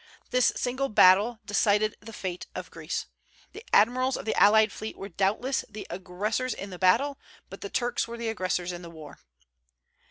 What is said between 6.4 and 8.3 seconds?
in the battle; but the Turks were the